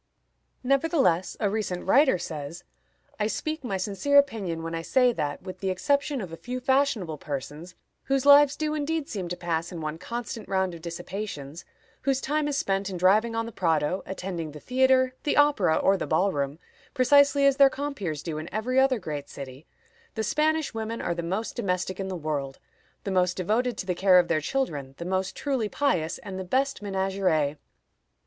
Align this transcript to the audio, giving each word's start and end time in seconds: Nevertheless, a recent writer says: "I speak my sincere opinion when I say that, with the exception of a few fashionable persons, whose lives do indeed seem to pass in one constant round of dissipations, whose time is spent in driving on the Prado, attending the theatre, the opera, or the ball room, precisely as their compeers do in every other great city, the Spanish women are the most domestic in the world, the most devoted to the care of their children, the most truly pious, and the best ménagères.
Nevertheless, 0.63 1.37
a 1.39 1.47
recent 1.47 1.85
writer 1.85 2.17
says: 2.17 2.63
"I 3.19 3.27
speak 3.27 3.63
my 3.63 3.77
sincere 3.77 4.17
opinion 4.17 4.63
when 4.63 4.73
I 4.73 4.81
say 4.81 5.13
that, 5.13 5.43
with 5.43 5.59
the 5.59 5.69
exception 5.69 6.21
of 6.21 6.33
a 6.33 6.37
few 6.37 6.59
fashionable 6.59 7.19
persons, 7.19 7.75
whose 8.05 8.25
lives 8.25 8.55
do 8.55 8.73
indeed 8.73 9.07
seem 9.07 9.27
to 9.29 9.37
pass 9.37 9.71
in 9.71 9.79
one 9.79 9.99
constant 9.99 10.49
round 10.49 10.73
of 10.73 10.81
dissipations, 10.81 11.65
whose 12.01 12.19
time 12.19 12.47
is 12.47 12.57
spent 12.57 12.89
in 12.89 12.97
driving 12.97 13.35
on 13.35 13.45
the 13.45 13.51
Prado, 13.51 14.01
attending 14.07 14.53
the 14.53 14.59
theatre, 14.59 15.13
the 15.21 15.37
opera, 15.37 15.75
or 15.75 15.97
the 15.97 16.07
ball 16.07 16.31
room, 16.31 16.57
precisely 16.95 17.45
as 17.45 17.57
their 17.57 17.69
compeers 17.69 18.23
do 18.23 18.39
in 18.39 18.51
every 18.51 18.79
other 18.79 18.97
great 18.97 19.29
city, 19.29 19.67
the 20.15 20.23
Spanish 20.23 20.73
women 20.73 20.99
are 20.99 21.13
the 21.13 21.21
most 21.21 21.55
domestic 21.55 21.99
in 21.99 22.07
the 22.07 22.15
world, 22.15 22.57
the 23.03 23.11
most 23.11 23.37
devoted 23.37 23.77
to 23.77 23.85
the 23.85 23.93
care 23.93 24.17
of 24.17 24.29
their 24.29 24.41
children, 24.41 24.95
the 24.97 25.05
most 25.05 25.35
truly 25.35 25.69
pious, 25.69 26.17
and 26.17 26.39
the 26.39 26.43
best 26.43 26.81
ménagères. 26.81 27.57